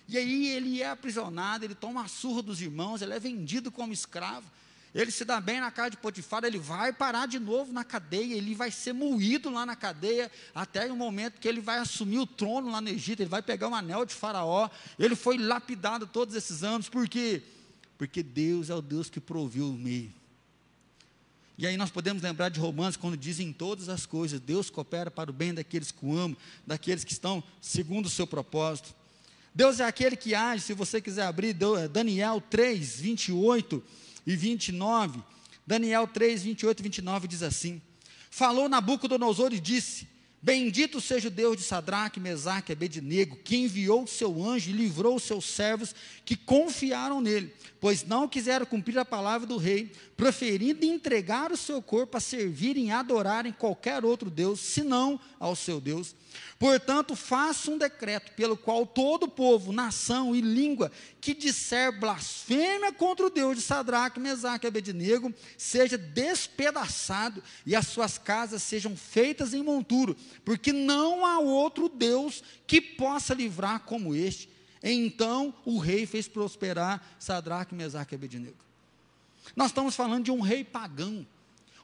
[0.08, 3.94] E aí ele é aprisionado, ele toma a surra dos irmãos, ele é vendido como
[3.94, 4.52] escravo
[4.94, 8.36] ele se dá bem na casa de Potifar, ele vai parar de novo na cadeia,
[8.36, 12.28] ele vai ser moído lá na cadeia, até o momento que ele vai assumir o
[12.28, 16.36] trono lá no Egito, ele vai pegar o anel de Faraó, ele foi lapidado todos
[16.36, 17.42] esses anos, por quê?
[17.98, 20.14] Porque Deus é o Deus que proviu o meio.
[21.58, 25.32] E aí nós podemos lembrar de Romanos, quando dizem todas as coisas, Deus coopera para
[25.32, 28.94] o bem daqueles que o amam, daqueles que estão segundo o seu propósito.
[29.56, 31.56] Deus é aquele que age, se você quiser abrir,
[31.92, 33.84] Daniel 3, 28
[34.26, 35.22] e 29,
[35.66, 37.82] Daniel 3, 28 e 29 diz assim:
[38.30, 40.08] Falou Nabucodonosor e disse:
[40.42, 44.74] Bendito seja o Deus de Sadraque, Mesaque e Abednego, que enviou o seu anjo e
[44.74, 47.54] livrou os seus servos que confiaram nele,
[47.84, 52.86] pois não quiseram cumprir a palavra do rei, preferindo entregar o seu corpo a servirem
[52.86, 56.16] e adorarem qualquer outro Deus, senão ao seu Deus.
[56.58, 63.26] Portanto, faça um decreto pelo qual todo povo, nação e língua que disser blasfêmia contra
[63.26, 69.54] o Deus de Sadraque, Mesaque e Abednego seja despedaçado e as suas casas sejam feitas
[69.54, 70.16] em monturo,
[70.46, 74.53] porque não há outro Deus que possa livrar como este.
[74.84, 78.58] Então o rei fez prosperar Sadraque, Mesaque e Abednego.
[79.56, 81.26] Nós estamos falando de um rei pagão,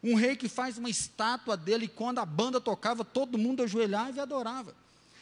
[0.03, 4.17] um rei que faz uma estátua dele, e quando a banda tocava, todo mundo ajoelhava
[4.17, 4.75] e adorava.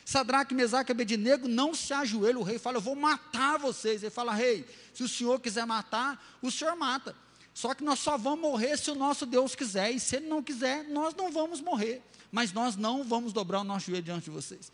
[0.06, 4.02] Sadraque, Mesaque e Abednego não se ajoelha, o rei fala, eu vou matar vocês.
[4.02, 7.14] Ele fala, rei, se o senhor quiser matar, o senhor mata.
[7.54, 10.42] Só que nós só vamos morrer se o nosso Deus quiser, e se ele não
[10.42, 12.02] quiser, nós não vamos morrer.
[12.32, 14.72] Mas nós não vamos dobrar o nosso joelho diante de vocês.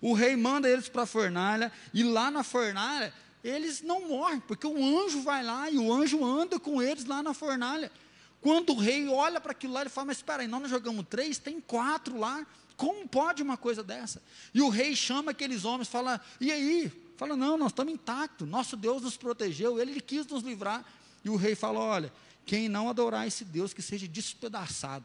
[0.00, 4.66] O rei manda eles para a fornalha, e lá na fornalha, eles não morrem, porque
[4.66, 7.92] o anjo vai lá e o anjo anda com eles lá na fornalha.
[8.40, 11.06] Quando o rei olha para aquilo lá, ele fala: Mas espera aí, nós não jogamos
[11.08, 12.46] três, tem quatro lá.
[12.76, 14.22] Como pode uma coisa dessa?
[14.52, 16.92] E o rei chama aqueles homens, fala: E aí?
[17.16, 18.48] Fala: Não, nós estamos intactos.
[18.48, 20.84] Nosso Deus nos protegeu, ele, ele quis nos livrar.
[21.24, 22.12] E o rei fala: Olha,
[22.44, 25.04] quem não adorar esse Deus, que seja despedaçado.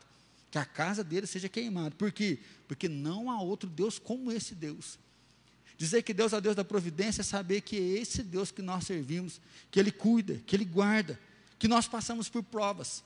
[0.51, 1.91] Que a casa dele seja queimada.
[1.95, 2.39] Por quê?
[2.67, 4.97] Porque não há outro Deus como esse Deus.
[5.77, 8.61] Dizer que Deus é o Deus da providência é saber que é esse Deus que
[8.61, 9.39] nós servimos,
[9.71, 11.17] que Ele cuida, que Ele guarda,
[11.57, 13.01] que nós passamos por provas,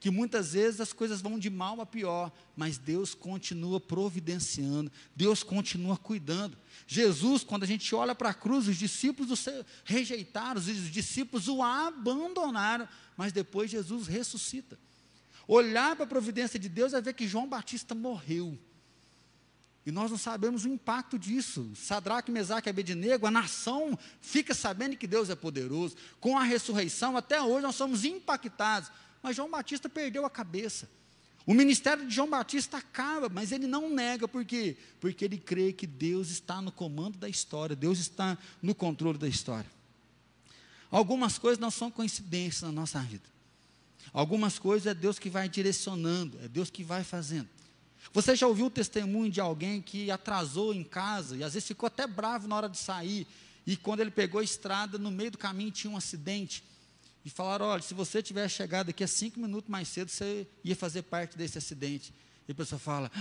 [0.00, 5.42] que muitas vezes as coisas vão de mal a pior, mas Deus continua providenciando, Deus
[5.42, 6.56] continua cuidando.
[6.86, 11.62] Jesus, quando a gente olha para a cruz, os discípulos o rejeitaram, os discípulos o
[11.62, 12.88] abandonaram,
[13.18, 14.78] mas depois Jesus ressuscita.
[15.48, 18.56] Olhar para a providência de Deus é ver que João Batista morreu.
[19.86, 21.72] E nós não sabemos o impacto disso.
[21.74, 25.96] Sadraque, Mesaque e Abednego, a nação fica sabendo que Deus é poderoso.
[26.20, 28.90] Com a ressurreição, até hoje nós somos impactados.
[29.22, 30.90] Mas João Batista perdeu a cabeça.
[31.46, 34.76] O ministério de João Batista acaba, mas ele não nega, por quê?
[35.00, 39.26] Porque ele crê que Deus está no comando da história, Deus está no controle da
[39.26, 39.70] história.
[40.90, 43.37] Algumas coisas não são coincidências na nossa vida.
[44.12, 47.48] Algumas coisas é Deus que vai direcionando, é Deus que vai fazendo.
[48.12, 51.86] Você já ouviu o testemunho de alguém que atrasou em casa e às vezes ficou
[51.86, 53.26] até bravo na hora de sair,
[53.66, 56.64] e quando ele pegou a estrada, no meio do caminho tinha um acidente.
[57.22, 60.74] E falaram: olha, se você tivesse chegado aqui a cinco minutos mais cedo, você ia
[60.74, 62.14] fazer parte desse acidente.
[62.48, 63.12] E a pessoa fala: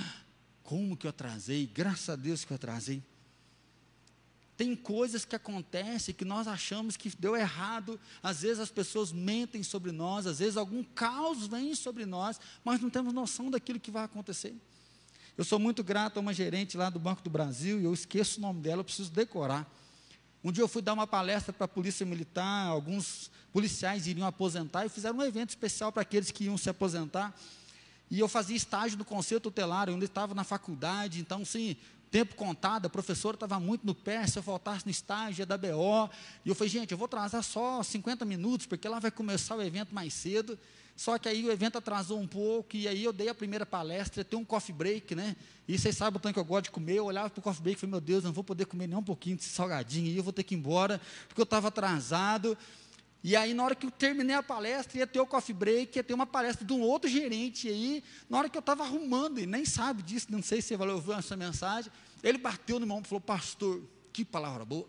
[0.63, 1.69] como que eu atrasei?
[1.73, 3.03] Graças a Deus que eu atrasei.
[4.57, 7.99] Tem coisas que acontecem que nós achamos que deu errado.
[8.23, 12.81] Às vezes as pessoas mentem sobre nós, às vezes algum caos vem sobre nós, mas
[12.81, 14.55] não temos noção daquilo que vai acontecer.
[15.37, 18.39] Eu sou muito grato a uma gerente lá do Banco do Brasil e eu esqueço
[18.39, 19.71] o nome dela, eu preciso decorar.
[20.43, 24.87] Um dia eu fui dar uma palestra para a Polícia Militar, alguns policiais iriam aposentar
[24.87, 27.35] e fizeram um evento especial para aqueles que iam se aposentar.
[28.09, 31.75] E eu fazia estágio no Conselho Tutelar, eu ainda estava na faculdade, então, sim,
[32.11, 36.09] tempo contado, a professora estava muito no pé, se eu faltasse no estágio, da BO,
[36.45, 39.61] e eu falei, gente, eu vou atrasar só 50 minutos, porque lá vai começar o
[39.61, 40.57] evento mais cedo,
[40.95, 44.23] só que aí o evento atrasou um pouco, e aí eu dei a primeira palestra,
[44.23, 45.35] tem um coffee break, né,
[45.67, 47.61] e vocês sabem o tanto que eu gosto de comer, eu olhava para o coffee
[47.61, 50.07] break e falei, meu Deus, eu não vou poder comer nem um pouquinho desse salgadinho,
[50.07, 52.57] e eu vou ter que ir embora, porque eu estava atrasado,
[53.23, 56.03] e aí, na hora que eu terminei a palestra, ia ter o coffee break, ia
[56.03, 58.03] ter uma palestra de um outro gerente aí.
[58.29, 60.87] Na hora que eu estava arrumando, e nem sabe disso, não sei se você vai
[60.89, 61.91] ouvir essa mensagem,
[62.23, 63.81] ele bateu no meu ombro e falou: Pastor,
[64.13, 64.87] que palavra boa.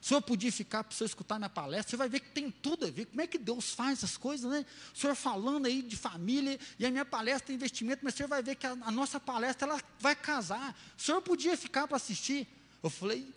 [0.00, 2.86] O senhor podia ficar para senhor escutar minha palestra, você vai ver que tem tudo
[2.86, 3.06] a ver.
[3.06, 4.64] Como é que Deus faz essas coisas, né?
[4.94, 8.28] O senhor falando aí de família, e a minha palestra tem investimento, mas o senhor
[8.28, 10.76] vai ver que a, a nossa palestra ela vai casar.
[10.96, 12.46] O senhor podia ficar para assistir?
[12.82, 13.28] Eu falei,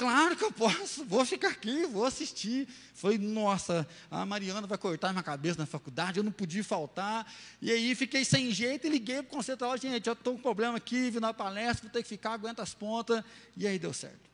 [0.00, 2.66] Claro que eu posso, vou ficar aqui, vou assistir.
[2.94, 7.30] Falei, nossa, a Mariana vai cortar minha cabeça na faculdade, eu não podia faltar.
[7.60, 10.78] E aí fiquei sem jeito e liguei para o conceito, gente, eu estou com problema
[10.78, 13.22] aqui, vim na palestra, vou ter que ficar, aguenta as pontas.
[13.54, 14.30] E aí deu certo.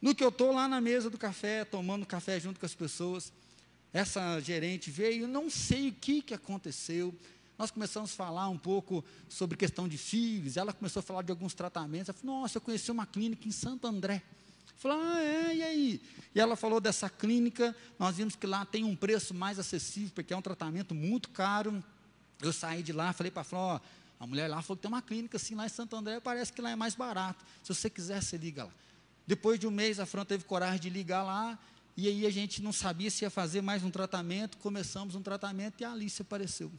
[0.00, 3.30] No que eu estou lá na mesa do café, tomando café junto com as pessoas,
[3.92, 7.14] essa gerente veio, não sei o que, que aconteceu.
[7.58, 11.30] Nós começamos a falar um pouco sobre questão de filhos, ela começou a falar de
[11.30, 12.08] alguns tratamentos.
[12.08, 14.22] Ela falou, nossa, eu conheci uma clínica em Santo André.
[14.76, 16.00] Falou, ah, é, e aí?
[16.34, 20.32] E ela falou dessa clínica, nós vimos que lá tem um preço mais acessível, porque
[20.32, 21.82] é um tratamento muito caro.
[22.40, 23.80] Eu saí de lá, falei para a Flor,
[24.18, 26.60] a mulher lá falou que tem uma clínica assim lá em Santo André, parece que
[26.60, 27.44] lá é mais barato.
[27.62, 28.72] Se você quiser, você liga lá.
[29.26, 31.58] Depois de um mês, a Fran teve coragem de ligar lá,
[31.96, 35.80] e aí a gente não sabia se ia fazer mais um tratamento, começamos um tratamento
[35.80, 36.70] e a Alice apareceu.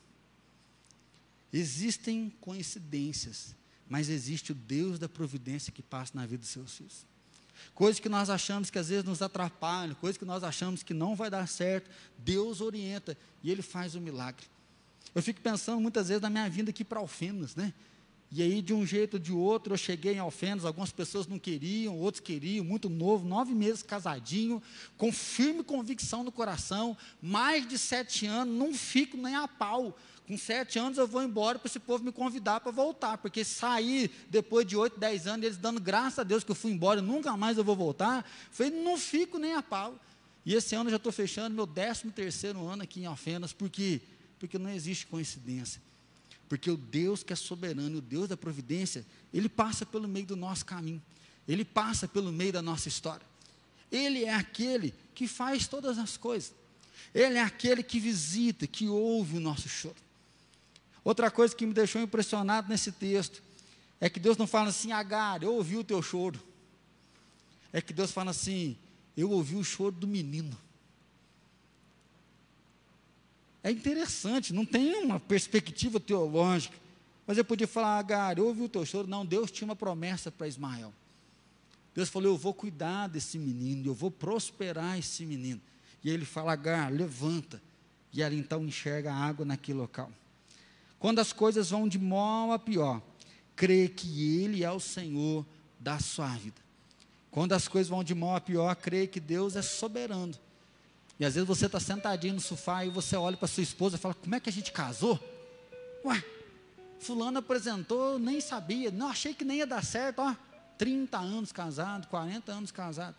[1.52, 3.56] Existem coincidências,
[3.88, 7.15] mas existe o Deus da providência que passa na vida dos seus filhos
[7.74, 11.16] coisas que nós achamos que às vezes nos atrapalham, coisas que nós achamos que não
[11.16, 14.46] vai dar certo, Deus orienta e Ele faz o milagre.
[15.14, 17.74] Eu fico pensando muitas vezes na minha vinda aqui para Alfenas, né?
[18.38, 21.40] E aí, de um jeito ou de outro, eu cheguei em Alfenas, algumas pessoas não
[21.40, 24.62] queriam, outros queriam, muito novo, nove meses casadinho,
[24.98, 30.38] com firme convicção no coração, mais de sete anos, não fico nem a pau, com
[30.38, 34.68] sete anos eu vou embora para esse povo me convidar para voltar, porque sair depois
[34.68, 37.58] de oito, dez anos, eles dando graças a Deus que eu fui embora, nunca mais
[37.58, 38.30] eu vou voltar.
[38.52, 39.98] Falei, não fico nem a pau.
[40.46, 43.70] E esse ano eu já estou fechando meu décimo terceiro ano aqui em Alfenas, por
[43.70, 44.02] quê?
[44.38, 45.82] Porque não existe coincidência.
[46.48, 50.36] Porque o Deus que é soberano, o Deus da providência, ele passa pelo meio do
[50.36, 51.02] nosso caminho,
[51.48, 53.26] ele passa pelo meio da nossa história.
[53.92, 56.54] Ele é aquele que faz todas as coisas.
[57.14, 59.96] Ele é aquele que visita, que ouve o nosso choro.
[61.04, 63.42] Outra coisa que me deixou impressionado nesse texto
[64.02, 66.42] é que Deus não fala assim, Agar, eu ouvi o teu choro.
[67.72, 68.76] É que Deus fala assim,
[69.16, 70.58] eu ouvi o choro do menino.
[73.66, 76.78] É interessante, não tem uma perspectiva teológica.
[77.26, 79.08] Mas eu podia falar, Agar, eu ouvi o teu choro.
[79.08, 80.94] Não, Deus tinha uma promessa para Ismael.
[81.96, 85.60] Deus falou, eu vou cuidar desse menino, eu vou prosperar esse menino.
[86.04, 87.60] E ele fala, Agar, levanta.
[88.14, 90.12] E ela então enxerga a água naquele local.
[91.00, 93.02] Quando as coisas vão de mal a pior,
[93.56, 95.44] crê que Ele é o Senhor
[95.80, 96.62] da sua vida.
[97.32, 100.36] Quando as coisas vão de mal a pior, crê que Deus é soberano.
[101.20, 104.00] E às vezes você está sentadinho no sofá e você olha para sua esposa e
[104.00, 105.20] fala: Como é que a gente casou?
[106.04, 106.24] Ué,
[107.00, 110.36] Fulano apresentou, nem sabia, não achei que nem ia dar certo, ó.
[110.78, 113.16] 30 anos casado, 40 anos casado.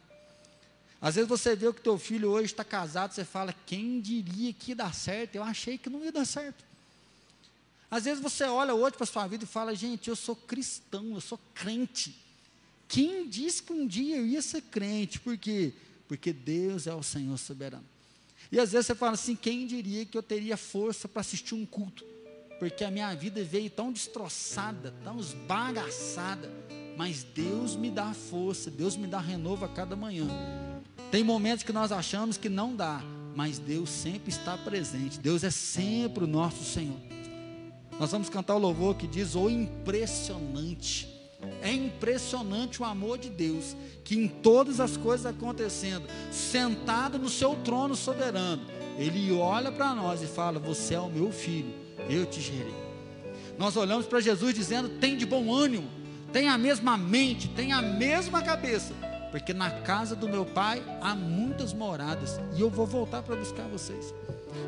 [1.01, 4.73] Às vezes você vê que teu filho hoje está casado, você fala, quem diria que
[4.73, 5.37] ia dar certo?
[5.37, 6.65] Eu achei que não ia dar certo.
[7.91, 11.21] Às vezes você olha hoje para sua vida e fala, gente, eu sou cristão, eu
[11.21, 12.17] sou crente.
[12.89, 15.21] Quem disse que um dia eu ia ser crente?
[15.21, 15.73] Por quê?
[16.09, 17.85] Porque Deus é o Senhor soberano.
[18.51, 21.67] E às vezes você fala assim, quem diria que eu teria força para assistir um
[21.67, 22.05] culto?
[22.59, 26.51] Porque a minha vida veio tão destroçada, tão esbagaçada,
[26.97, 30.27] mas Deus me dá força, Deus me dá renovo a cada manhã.
[31.11, 33.03] Tem momentos que nós achamos que não dá,
[33.35, 35.19] mas Deus sempre está presente.
[35.19, 36.99] Deus é sempre o nosso Senhor.
[37.99, 41.16] Nós vamos cantar o louvor que diz: O impressionante.
[41.77, 47.95] Impressionante o amor de Deus, que em todas as coisas acontecendo, sentado no seu trono
[47.95, 48.63] soberano,
[48.99, 51.73] Ele olha para nós e fala: Você é o meu filho,
[52.09, 52.87] eu te gerei.
[53.59, 55.89] Nós olhamos para Jesus dizendo: Tem de bom ânimo,
[56.33, 58.95] tem a mesma mente, tem a mesma cabeça
[59.37, 63.65] porque na casa do meu pai há muitas moradas e eu vou voltar para buscar
[63.65, 64.15] vocês.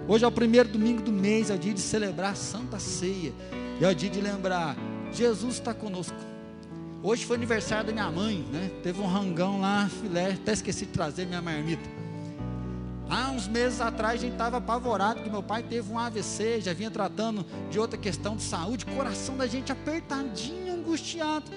[0.06, 3.32] Hoje é o primeiro domingo do mês, é o dia de celebrar Santa Ceia,
[3.80, 4.76] é o dia de lembrar:
[5.10, 6.27] Jesus está conosco.
[7.00, 8.70] Hoje foi aniversário da minha mãe, né?
[8.82, 11.88] Teve um rangão lá, filé, até esqueci de trazer minha marmita.
[13.08, 16.72] Há uns meses atrás a gente estava apavorado que meu pai teve um AVC, já
[16.72, 21.50] vinha tratando de outra questão de saúde, coração da gente apertadinho, angustiado.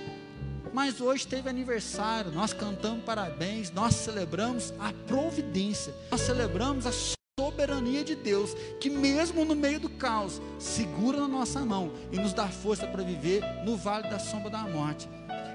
[0.72, 6.92] Mas hoje teve aniversário, nós cantamos parabéns, nós celebramos a providência, nós celebramos a
[7.38, 12.32] soberania de Deus, que mesmo no meio do caos, segura na nossa mão e nos
[12.32, 15.10] dá força para viver no vale da sombra da morte.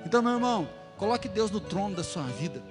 [0.06, 2.62] Então, meu irmão, coloque Deus no trono da sua vida.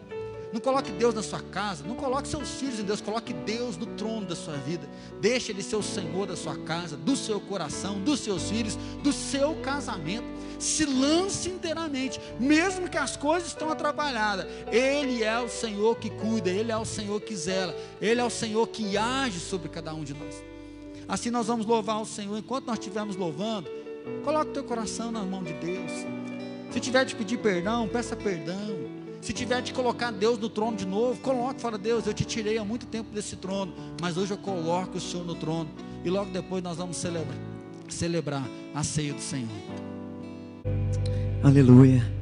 [0.54, 3.88] Não coloque Deus na sua casa, não coloque seus filhos em Deus, coloque Deus no
[3.88, 4.88] trono da sua vida.
[5.20, 9.12] Deixe Ele ser o Senhor da sua casa, do seu coração, dos seus filhos, do
[9.12, 10.26] seu casamento
[10.58, 14.48] se lance inteiramente, mesmo que as coisas estão atrapalhadas.
[14.72, 18.30] Ele é o Senhor que cuida, Ele é o Senhor que zela, Ele é o
[18.30, 20.42] Senhor que age sobre cada um de nós.
[21.06, 22.38] Assim nós vamos louvar o Senhor.
[22.38, 23.70] Enquanto nós estivermos louvando,
[24.24, 25.92] coloque o teu coração na mão de Deus.
[26.72, 28.96] Se tiver de pedir perdão, peça perdão.
[29.22, 32.58] Se tiver de colocar Deus no trono de novo, coloque, fala, Deus, eu te tirei
[32.58, 35.70] há muito tempo desse trono, mas hoje eu coloco o Senhor no trono.
[36.04, 37.38] E logo depois nós vamos celebrar,
[37.90, 38.44] celebrar
[38.74, 39.50] a ceia do Senhor.
[41.44, 42.16] Aleluia.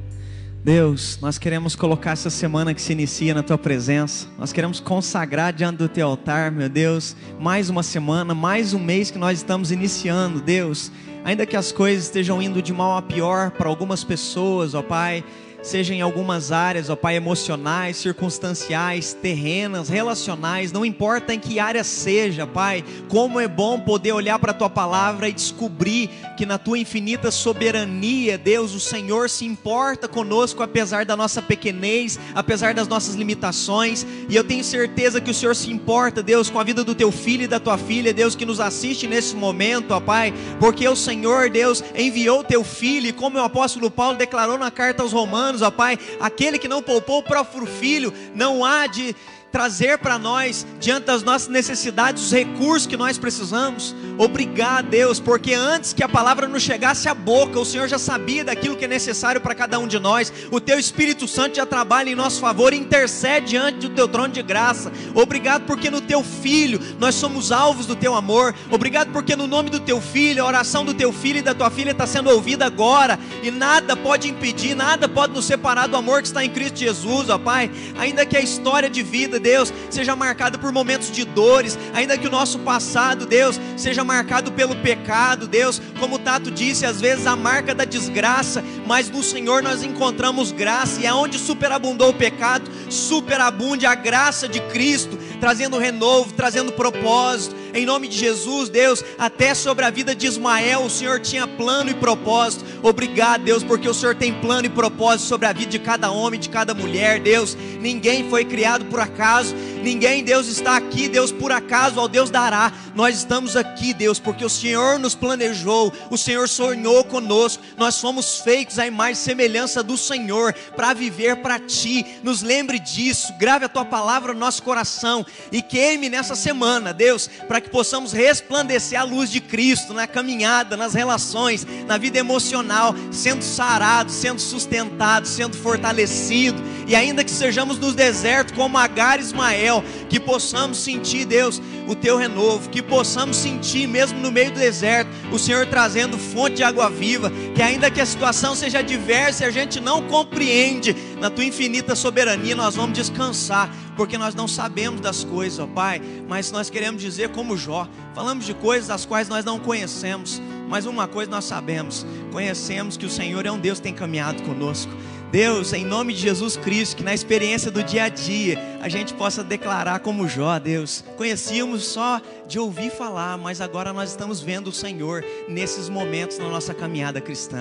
[0.64, 4.26] Deus, nós queremos colocar essa semana que se inicia na tua presença.
[4.38, 9.10] Nós queremos consagrar diante do teu altar, meu Deus, mais uma semana, mais um mês
[9.10, 10.90] que nós estamos iniciando, Deus.
[11.24, 15.24] Ainda que as coisas estejam indo de mal a pior para algumas pessoas, ó Pai,
[15.64, 21.82] seja em algumas áreas, ó Pai, emocionais, circunstanciais, terrenas, relacionais, não importa em que área
[21.82, 26.58] seja, Pai, como é bom poder olhar para a Tua palavra e descobrir que na
[26.58, 32.86] Tua infinita soberania, Deus, o Senhor se importa conosco apesar da nossa pequenez, apesar das
[32.86, 36.84] nossas limitações, e eu tenho certeza que o Senhor se importa, Deus, com a vida
[36.84, 40.34] do Teu filho e da Tua filha, Deus, que nos assiste nesse momento, ó Pai,
[40.60, 44.70] porque o Senhor, Deus, enviou o Teu filho, e como o apóstolo Paulo declarou na
[44.70, 48.86] carta aos Romanos, anos, ó Pai, aquele que não poupou o próprio filho, não há
[48.86, 49.14] de
[49.52, 53.94] trazer para nós, diante das nossas necessidades, os recursos que nós precisamos.
[54.16, 58.44] Obrigado, Deus, porque antes que a palavra nos chegasse à boca, o Senhor já sabia
[58.44, 60.32] daquilo que é necessário para cada um de nós.
[60.50, 64.32] O Teu Espírito Santo já trabalha em nosso favor e intercede diante do Teu trono
[64.32, 64.92] de graça.
[65.14, 68.54] Obrigado porque no Teu Filho nós somos alvos do Teu amor.
[68.70, 71.70] Obrigado porque no nome do Teu Filho, a oração do Teu Filho e da Tua
[71.70, 76.22] filha está sendo ouvida agora e nada pode impedir, nada pode nos separar do amor
[76.22, 77.70] que está em Cristo Jesus, ó Pai.
[77.98, 82.26] Ainda que a história de vida Deus, seja marcado por momentos de dores, ainda que
[82.26, 87.26] o nosso passado, Deus, seja marcado pelo pecado, Deus, como o Tato disse, às vezes
[87.26, 92.70] a marca da desgraça, mas no Senhor nós encontramos graça, e aonde superabundou o pecado,
[92.88, 99.52] superabunde a graça de Cristo, trazendo renovo, trazendo propósito, em nome de Jesus, Deus, até
[99.52, 102.64] sobre a vida de Ismael, o Senhor tinha plano e propósito.
[102.80, 106.38] Obrigado, Deus, porque o Senhor tem plano e propósito sobre a vida de cada homem,
[106.38, 107.56] de cada mulher, Deus.
[107.80, 112.72] Ninguém foi criado por acaso Ninguém, Deus, está aqui, Deus, por acaso, ao Deus dará.
[112.94, 117.62] Nós estamos aqui, Deus, porque o Senhor nos planejou, o Senhor sonhou conosco.
[117.76, 122.06] Nós somos feitos à imagem e semelhança do Senhor para viver para ti.
[122.22, 127.28] Nos lembre disso, grave a tua palavra no nosso coração e queime nessa semana, Deus,
[127.46, 132.94] para que possamos resplandecer a luz de Cristo na caminhada, nas relações, na vida emocional,
[133.12, 139.22] sendo sarados, sendo sustentados, sendo fortalecidos, e ainda que sejamos nos desertos como Agar e
[139.22, 144.58] Ismael, que possamos sentir, Deus, o teu renovo, que possamos sentir, mesmo no meio do
[144.58, 149.44] deserto, o Senhor trazendo fonte de água viva, que ainda que a situação seja diversa
[149.44, 154.48] e a gente não compreende, na tua infinita soberania nós vamos descansar, porque nós não
[154.48, 159.04] sabemos das coisas, ó Pai, mas nós queremos dizer como Jó, falamos de coisas das
[159.04, 163.58] quais nós não conhecemos, mas uma coisa nós sabemos: conhecemos que o Senhor é um
[163.58, 164.92] Deus que tem caminhado conosco.
[165.34, 169.12] Deus, em nome de Jesus Cristo, que na experiência do dia a dia a gente
[169.14, 171.02] possa declarar como Jó, Deus.
[171.16, 176.48] Conhecíamos só de ouvir falar, mas agora nós estamos vendo o Senhor nesses momentos na
[176.48, 177.58] nossa caminhada cristã.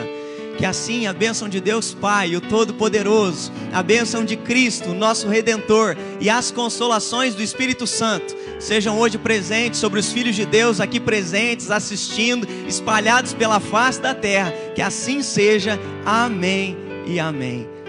[0.56, 5.98] Que assim a bênção de Deus Pai, o Todo-Poderoso, a bênção de Cristo, nosso Redentor,
[6.22, 11.00] e as consolações do Espírito Santo sejam hoje presentes sobre os filhos de Deus aqui
[11.00, 14.52] presentes, assistindo, espalhados pela face da terra.
[14.76, 15.80] Que assim seja.
[16.06, 17.83] Amém e amém.